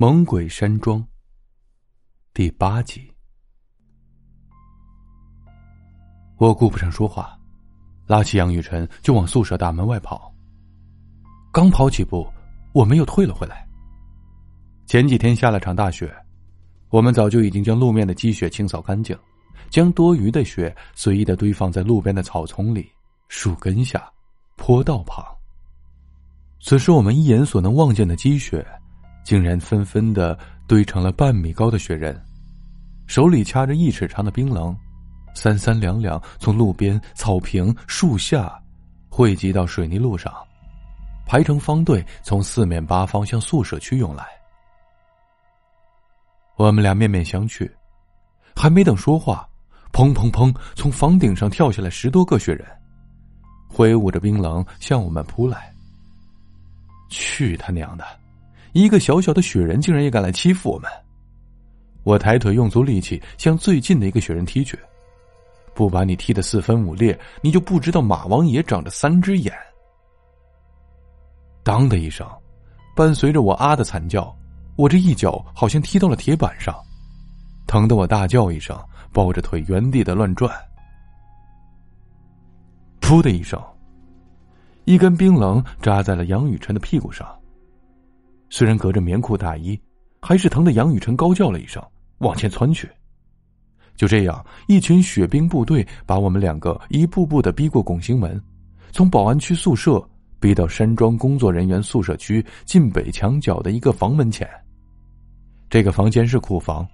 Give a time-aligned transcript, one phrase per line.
[0.00, 1.04] 猛鬼山庄
[2.32, 3.12] 第八集，
[6.36, 7.36] 我顾不上说话，
[8.06, 10.32] 拉起杨雨辰就往宿舍大门外跑。
[11.50, 12.24] 刚跑几步，
[12.72, 13.68] 我们又退了回来。
[14.86, 16.14] 前几天下了场大雪，
[16.90, 19.18] 我们早就已经将路面的积雪清扫干净，
[19.68, 22.88] 将多余的雪随意的堆放在路边的草丛里、
[23.26, 24.08] 树根下、
[24.54, 25.26] 坡道旁。
[26.60, 28.64] 此时，我们一眼所能望见的积雪。
[29.28, 32.18] 竟然纷纷的堆成了半米高的雪人，
[33.06, 34.74] 手里掐着一尺长的冰棱，
[35.34, 38.58] 三三两两从路边、草坪、树下
[39.10, 40.32] 汇集到水泥路上，
[41.26, 44.24] 排成方队从四面八方向宿舍区涌来。
[46.56, 47.70] 我们俩面面相觑，
[48.56, 49.46] 还没等说话，
[49.92, 52.66] 砰砰砰，从房顶上跳下来十多个雪人，
[53.68, 55.70] 挥舞着冰棱向我们扑来。
[57.10, 58.06] 去他娘的！
[58.72, 60.90] 一个小小的雪人竟然也敢来欺负我们！
[62.04, 64.78] 我抬腿用足力气向最近的一个雪人踢去，
[65.74, 69.52] 不把你踢得四分五裂，你就不知道马王爷长着三只眼。
[71.62, 72.26] 当的一声，
[72.96, 74.34] 伴随着我啊的惨叫，
[74.76, 76.74] 我这一脚好像踢到了铁板上，
[77.66, 78.78] 疼得我大叫一声，
[79.12, 80.50] 抱着腿原地的乱转。
[83.00, 83.62] 噗的一声，
[84.84, 87.37] 一根冰棱扎在了杨雨辰的屁股上。
[88.50, 89.78] 虽然隔着棉裤大衣，
[90.20, 91.82] 还是疼得杨雨辰高叫了一声，
[92.18, 92.88] 往前窜去。
[93.96, 98.40] 就这样，一群雪兵部队把我们两个一步步的逼过拱形门，
[98.92, 100.00] 从保安区宿舍
[100.38, 104.48] 逼到山庄工作人员宿舍区近北墙角的一个房门前。
[105.68, 106.86] 这个房间是库房，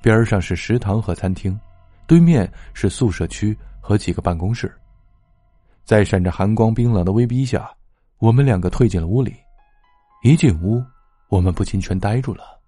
[0.00, 1.58] 边上是食堂和餐厅，
[2.06, 4.72] 对面是宿舍区和几个办公室。
[5.84, 7.68] 在闪着寒光、冰冷的威逼下，
[8.18, 9.34] 我们两个退进了屋里。
[10.22, 10.82] 一进屋，
[11.28, 12.60] 我们不禁全呆住了。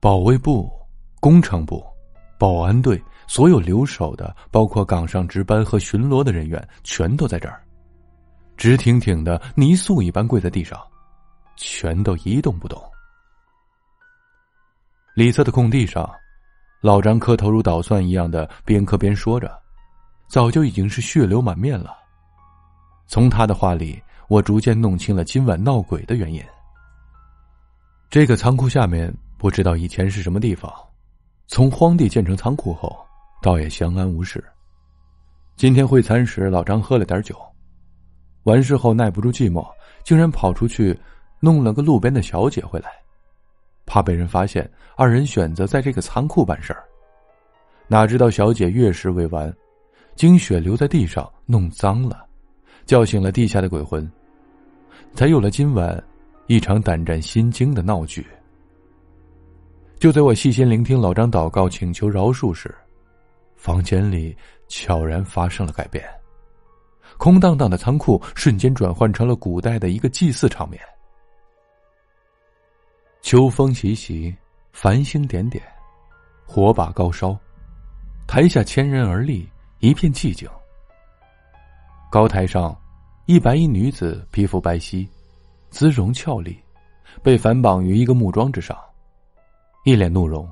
[0.00, 0.70] 保卫部、
[1.20, 1.84] 工程部、
[2.38, 7.62] 保安队，所有留守的，包括岗上值班和巡逻的人员，全都在这儿，
[8.56, 10.80] 直挺挺的泥塑一般跪在地上，
[11.56, 12.82] 全都一动不动。
[15.14, 16.10] 里侧的空地上，
[16.80, 19.56] 老张磕头如捣蒜一样的边磕边说着，
[20.28, 21.96] 早就已经是血流满面了。
[23.06, 26.42] 从他的话里，我逐渐弄清了今晚闹鬼的原因。
[28.10, 30.72] 这个仓库下面不知道以前是什么地方，
[31.46, 32.96] 从荒地建成仓库后，
[33.42, 34.42] 倒也相安无事。
[35.56, 37.36] 今天会餐时，老张喝了点酒，
[38.44, 39.66] 完事后耐不住寂寞，
[40.04, 40.98] 竟然跑出去
[41.40, 42.90] 弄了个路边的小姐回来，
[43.86, 46.84] 怕被人发现，二人选择在这个仓库办事儿。
[47.88, 49.54] 哪知道小姐月事未完，
[50.16, 52.25] 精血留在地上，弄脏了，
[52.86, 54.10] 叫醒了地下的鬼魂，
[55.14, 56.02] 才有了今晚。
[56.48, 58.24] 一场胆战心惊的闹剧。
[59.98, 62.72] 就在我细心聆听老张祷告、请求饶恕时，
[63.56, 64.36] 房间里
[64.68, 66.08] 悄然发生了改变，
[67.18, 70.80] 空荡荡的仓库瞬间转换成了古代的一个祭祀场面。
[73.22, 74.32] 秋风习习，
[74.70, 75.60] 繁星点点，
[76.46, 77.36] 火把高烧，
[78.28, 79.48] 台下千人而立，
[79.80, 80.48] 一片寂静。
[82.16, 82.74] 高台上，
[83.26, 85.06] 一白衣女子，皮肤白皙。
[85.68, 86.58] 姿容俏丽，
[87.22, 88.74] 被反绑于一个木桩之上，
[89.84, 90.50] 一脸怒容。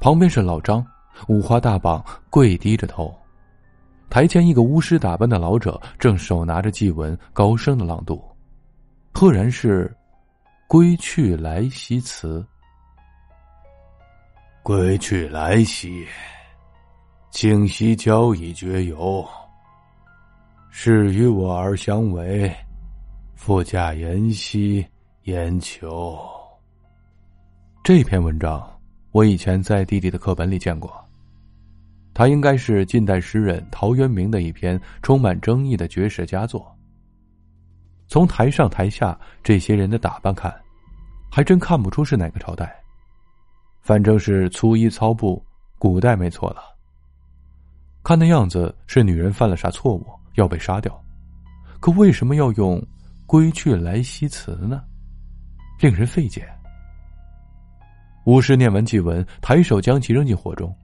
[0.00, 0.84] 旁边是老张，
[1.28, 3.16] 五花大绑，跪低着头。
[4.10, 8.20] 台前一个巫师打扮的老者正手拿着祭文，高声的朗读，
[9.14, 9.96] 赫然是
[10.66, 12.44] “归去来兮辞”。
[14.64, 16.04] 归去来兮，
[17.30, 19.24] 今夕交以绝游。
[20.70, 22.54] 是与我而相违。
[23.34, 24.84] 复驾言兮
[25.22, 26.18] 言求。
[27.84, 28.68] 这篇文章
[29.12, 30.92] 我以前在弟弟的课本里见过，
[32.12, 36.76] 它应该是近代诗人陶渊明的一篇充满争议的绝世佳作。
[38.08, 40.54] 从台上台下这些人的打扮看，
[41.30, 42.74] 还真看不出是哪个朝代，
[43.80, 45.42] 反正是粗衣糙布，
[45.78, 46.62] 古代没错了。
[48.02, 50.06] 看那样子是女人犯了啥错误
[50.38, 51.04] 要被杀掉，
[51.80, 52.82] 可为什么要用？
[53.26, 54.82] 归去来兮辞呢，
[55.78, 56.48] 令人费解。
[58.24, 60.74] 巫师念完祭文，抬手将其扔进火中，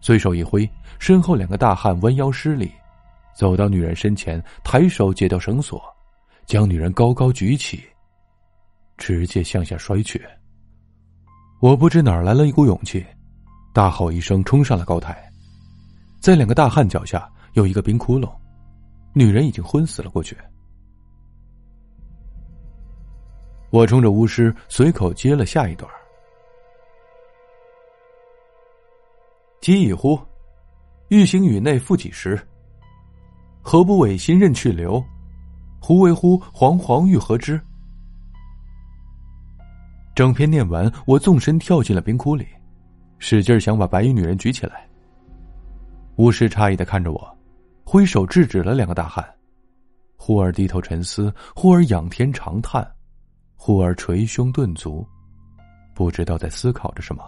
[0.00, 0.68] 随手一挥，
[0.98, 2.68] 身后两个大汉弯腰施礼，
[3.32, 5.80] 走到女人身前，抬手解掉绳索，
[6.46, 7.80] 将女人高高举起，
[8.96, 10.20] 直接向下摔去。
[11.60, 13.06] 我不知哪来了一股勇气，
[13.72, 15.30] 大吼一声，冲上了高台，
[16.20, 18.28] 在两个大汉脚下有一个冰窟窿，
[19.14, 20.36] 女人已经昏死了过去。
[23.70, 25.96] 我冲着巫师随口接了下一段儿
[29.66, 30.18] ：“已乎？
[31.08, 32.38] 欲行于内复几时？
[33.62, 35.02] 何不委心任去留？
[35.80, 37.60] 胡为乎惶惶欲何之？”
[40.14, 42.46] 整篇念完，我纵身跳进了冰窟里，
[43.18, 44.88] 使劲想把白衣女人举起来。
[46.16, 47.38] 巫师诧异的看着我。
[47.94, 49.24] 挥手制止了两个大汉，
[50.16, 52.84] 忽而低头沉思，忽而仰天长叹，
[53.54, 55.06] 忽而捶胸顿足，
[55.94, 57.22] 不知道在思考着什么。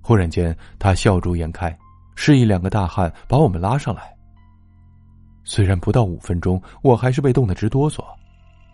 [0.00, 1.78] 忽然间，他笑逐颜开，
[2.16, 4.16] 示意两个大汉把我们拉上来。
[5.44, 8.02] 虽然不到五分钟，我还是被冻得直哆嗦，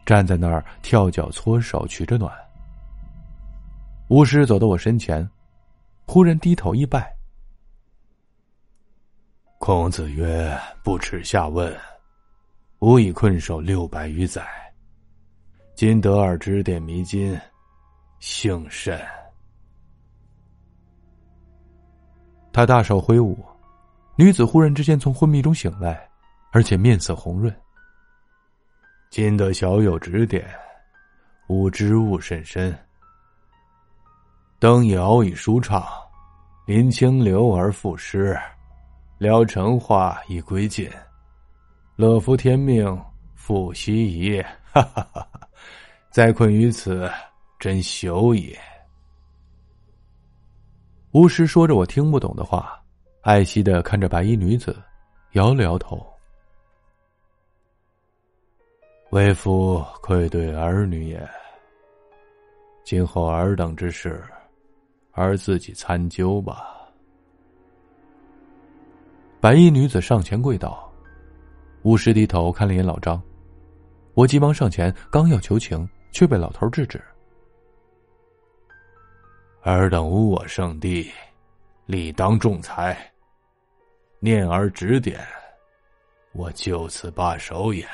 [0.07, 2.33] 站在那儿跳脚搓手取着暖。
[4.07, 5.29] 巫师走到我身前，
[6.07, 7.13] 忽然低头一拜。
[9.67, 11.75] 孔子曰：“不耻下问，
[12.81, 14.47] 吾已困守六百余载，
[15.75, 17.35] 今得尔指点迷津，
[18.19, 19.01] 幸甚。”
[22.53, 23.43] 他大手挥舞，
[24.17, 26.07] 女子忽然之间从昏迷中醒来，
[26.53, 27.51] 而且面色红润。
[29.09, 30.47] 今得小友指点，
[31.49, 32.79] 吾知悟甚深。
[34.59, 35.83] 登尧以舒畅，
[36.67, 38.39] 临清流而赋诗，
[39.19, 40.91] 聊成化已归尽，
[41.97, 42.85] 乐夫天命
[43.35, 44.41] 复奚疑？
[44.73, 45.29] 哈哈哈！
[46.11, 47.11] 再困于此，
[47.59, 48.59] 真朽也。
[51.13, 52.83] 巫师说着我听不懂的话，
[53.23, 54.77] 爱惜的看着白衣女子，
[55.33, 56.05] 摇了摇头。
[59.11, 61.29] 为夫愧对儿女也。
[62.85, 64.23] 今后尔等之事。
[65.17, 66.84] 儿自己参究吧。
[69.45, 70.91] 白衣女子上前跪倒，
[71.83, 73.23] 巫师低头看了一眼老张，
[74.15, 76.99] 我急忙上前，刚要求情，却被老头制止。
[79.65, 81.13] 尔等无我圣地，
[81.85, 82.97] 理当仲裁。
[84.19, 85.21] 念儿指点，
[86.33, 87.87] 我就此罢手也。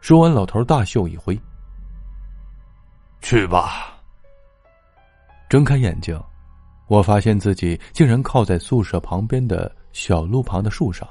[0.00, 1.38] 说完，老头大袖一挥
[3.20, 3.94] ：“去吧。”
[5.50, 6.18] 睁开眼睛，
[6.86, 11.08] 我发现自己竟然靠在宿舍旁边的小路旁的树上。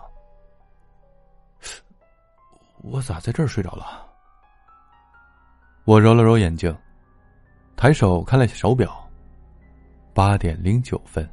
[2.81, 4.05] 我咋在这儿睡着了？
[5.85, 6.75] 我揉了揉眼睛，
[7.75, 9.09] 抬手看了下手表，
[10.13, 11.27] 八点零九分。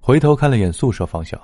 [0.00, 1.40] 回头看了眼宿舍方向，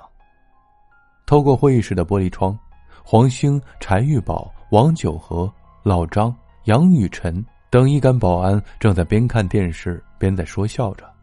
[1.25, 2.57] 透过会议室的玻璃窗，
[3.03, 5.51] 黄兴、柴玉宝、王九和、
[5.83, 6.35] 老张、
[6.65, 7.43] 杨雨辰。
[7.69, 11.14] 等一干保安正在边看电视边在说笑着。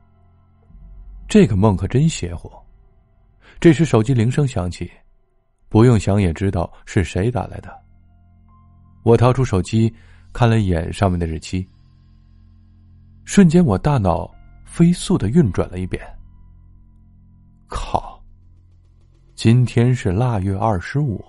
[1.33, 2.53] 这个梦可真邪乎。
[3.59, 4.93] 这时手机铃声响起，
[5.71, 7.75] 不用想也知道是谁打来的。
[9.03, 9.91] 我掏出手机
[10.31, 11.67] 看了一眼上面的日期，
[13.25, 14.31] 瞬间我大脑
[14.67, 16.05] 飞速的运转了一遍。
[17.67, 18.23] 靠！
[19.35, 21.25] 今天是腊月二十五。